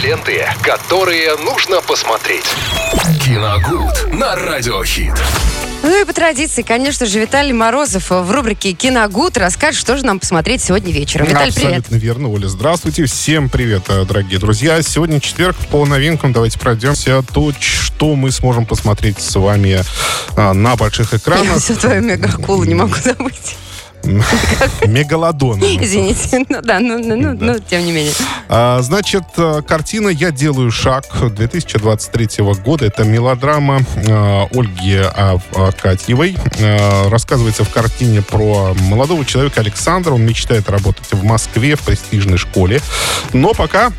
[0.00, 2.46] Ленты, которые нужно посмотреть.
[3.22, 5.12] Киногуд на радиохит.
[5.82, 10.18] Ну и по традиции, конечно же, Виталий Морозов в рубрике «Киногуд» расскажет, что же нам
[10.20, 11.26] посмотреть сегодня вечером.
[11.26, 12.02] Виталий, Абсолютно привет.
[12.02, 12.46] верно, Оля.
[12.48, 13.04] Здравствуйте.
[13.04, 14.80] Всем привет, э, дорогие друзья.
[14.80, 15.56] Сегодня четверг.
[15.70, 17.22] По новинкам давайте пройдемся.
[17.34, 19.82] То, что мы сможем посмотреть с вами
[20.36, 21.58] а, на больших Я экранах.
[21.58, 23.56] все твою мегакулу не могу забыть.
[24.86, 25.58] Мегалодон.
[25.60, 26.44] Извините.
[26.48, 27.44] Ну да, ну, ну, ну, Да.
[27.46, 28.12] ну, тем не менее.
[28.48, 32.84] А, Значит, э, картина «Я делаю шаг» 2023 года.
[32.86, 36.36] Это мелодрама э, Ольги А- Акатьевой.
[36.58, 40.12] Э, Рассказывается в картине про молодого человека Александра.
[40.12, 42.80] Он мечтает работать в Москве в престижной школе.
[43.32, 43.92] Но пока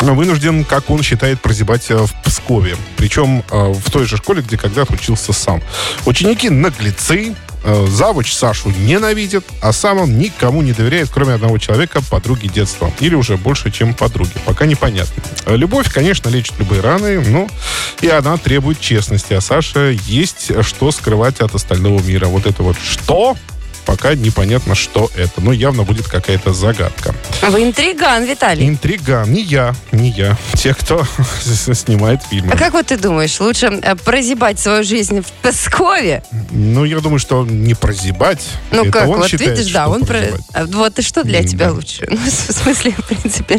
[0.00, 2.76] вынужден, как он считает, прозябать в Пскове.
[2.96, 5.62] Причем в той же школе, где когда-то учился сам.
[6.06, 12.48] Ученики наглецы, завуч Сашу ненавидит, а сам он никому не доверяет, кроме одного человека, подруги
[12.48, 12.92] детства.
[13.00, 14.32] Или уже больше, чем подруги.
[14.44, 15.22] Пока непонятно.
[15.46, 17.48] Э, Любовь, конечно, лечит любые раны, но
[18.00, 19.34] и она требует честности.
[19.34, 22.26] А Саше есть что скрывать от остального мира.
[22.26, 23.36] Вот это вот что
[23.84, 25.40] пока непонятно, что это.
[25.40, 27.14] Но явно будет какая-то загадка.
[27.48, 28.68] Вы интриган, Виталий.
[28.68, 29.32] Интриган.
[29.32, 30.36] Не я, не я.
[30.54, 31.04] Те, кто
[31.42, 32.52] снимает фильмы.
[32.52, 36.22] А как вот ты думаешь, лучше э, прозябать свою жизнь в Пскове?
[36.50, 38.46] Ну, я думаю, что не прозябать.
[38.70, 40.18] Ну Это как, он вот считает, видишь, да, он про...
[40.52, 41.72] а Вот и что для М, тебя да.
[41.72, 42.06] лучше?
[42.12, 43.58] Ну, в смысле, в принципе.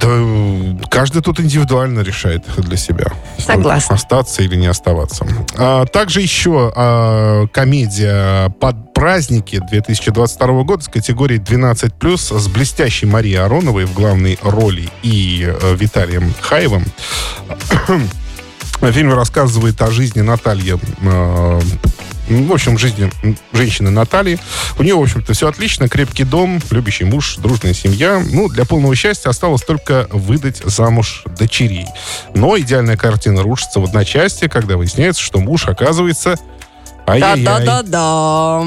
[0.00, 3.06] Да, каждый тут индивидуально решает для себя.
[3.38, 3.96] Согласна.
[3.96, 5.26] Остаться или не оставаться.
[5.56, 13.40] А, также еще а, комедия «Под праздники» 2022 года с категорией 12+, с блестящей Марией
[13.40, 16.84] Ароновой в главной роли и э, Виталием Хаевым.
[18.80, 21.60] Фильм рассказывает о жизни Натальи э,
[22.28, 23.10] в общем, жизни
[23.52, 24.38] женщины Натальи.
[24.78, 25.88] У нее, в общем-то, все отлично.
[25.88, 28.22] Крепкий дом, любящий муж, дружная семья.
[28.30, 31.86] Ну, для полного счастья осталось только выдать замуж дочерей.
[32.34, 36.36] Но идеальная картина рушится в одночасье, когда выясняется, что муж, оказывается,
[37.06, 38.64] Да-да-да-да.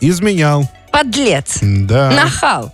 [0.00, 0.68] Изменял.
[0.90, 1.58] Подлец.
[1.62, 2.10] Да.
[2.10, 2.72] Нахал.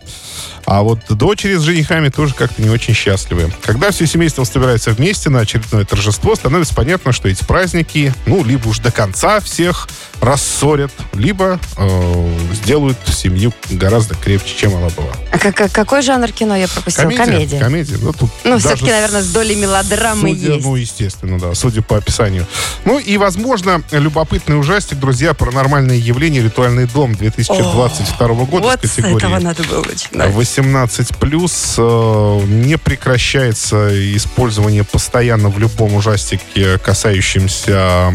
[0.67, 3.53] А вот дочери с женихами тоже как-то не очень счастливы.
[3.65, 8.69] Когда все семейство собирается вместе на очередное торжество, становится понятно, что эти праздники, ну, либо
[8.69, 9.89] уж до конца всех
[10.21, 15.13] рассорят, либо э, сделают семью гораздо крепче, чем она была.
[15.31, 17.11] А как- как- какой жанр кино я пропустила?
[17.11, 17.59] Комедия.
[17.61, 17.99] Комедия.
[18.01, 20.67] Ну, тут Ну, все-таки, наверное, с долей мелодрамы Судя, есть.
[20.67, 22.47] Ну, естественно, да, судя по описанию.
[22.85, 28.99] Ну и, возможно, любопытный ужастик, друзья, паранормальные явления, ритуальный дом 2022 года вот с с
[28.99, 30.33] этого надо было начинать.
[30.61, 38.13] 18 плюс не прекращается использование постоянно в любом ужастике, касающемся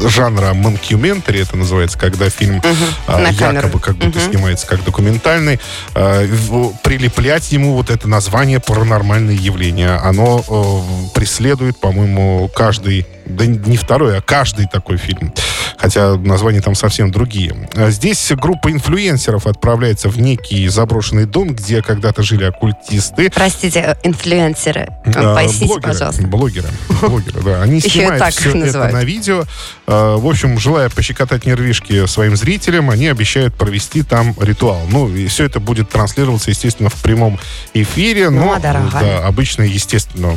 [0.00, 2.60] жанра монкюментари, это называется, когда фильм
[3.06, 3.66] камеру.
[3.66, 4.30] якобы как будто Мгм.
[4.32, 5.60] снимается как документальный,
[5.94, 9.96] в- прилеплять ему вот это название паранормальные явления.
[10.02, 15.32] Оно э, преследует, по-моему, каждый да не второй, а каждый такой фильм.
[15.80, 17.68] Хотя названия там совсем другие.
[17.74, 23.30] А Здесь группа инфлюенсеров отправляется в некий заброшенный дом, где когда-то жили оккультисты.
[23.30, 24.88] Простите, э, инфлюенсеры.
[25.06, 26.22] А, Поясните, блогеры, пожалуйста.
[26.26, 26.68] Блогеры.
[27.00, 27.62] Блогеры, да.
[27.62, 29.44] Они снимают все это на видео.
[29.86, 34.82] А, В общем, желая пощекотать нервишки своим зрителям, они обещают провести там ритуал.
[34.90, 37.38] Ну, и все это будет транслироваться, естественно, в прямом
[37.72, 38.28] эфире.
[38.28, 40.36] Ну, Но, а да, обычно, естественно,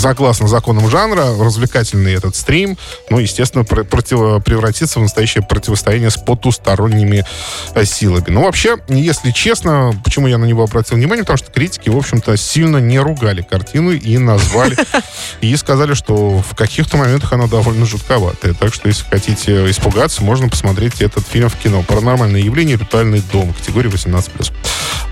[0.00, 2.78] согласно законам жанра, развлекательный этот стрим,
[3.10, 3.84] ну, естественно, пр-
[4.70, 7.24] превратится в настоящее противостояние с потусторонними
[7.74, 8.26] э, силами.
[8.28, 12.36] Ну, вообще, если честно, почему я на него обратил внимание, потому что критики, в общем-то,
[12.36, 14.76] сильно не ругали картину и назвали,
[15.40, 18.54] и сказали, что в каких-то моментах она довольно жутковатая.
[18.54, 21.82] Так что, если хотите испугаться, можно посмотреть этот фильм в кино.
[21.82, 22.76] «Паранормальное явление.
[22.76, 24.52] Ритуальный дом» категории 18+.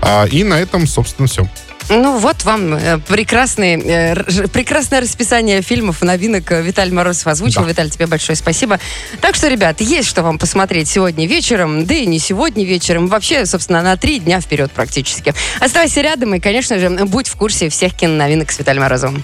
[0.01, 1.47] А, и на этом, собственно, все.
[1.89, 7.63] Ну, вот вам э, прекрасный, э, прекрасное расписание фильмов, новинок Виталий Морозов озвучил.
[7.63, 7.69] Да.
[7.69, 8.79] Виталий, тебе большое спасибо.
[9.21, 13.07] Так что, ребят, есть что вам посмотреть сегодня вечером, да и не сегодня вечером.
[13.07, 15.33] Вообще, собственно, на три дня вперед практически.
[15.59, 19.23] Оставайся рядом и, конечно же, будь в курсе всех киноновинок с Виталием Морозовым.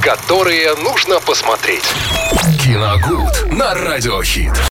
[0.00, 1.84] которые нужно посмотреть.
[2.62, 4.60] Киногуд на радиохит.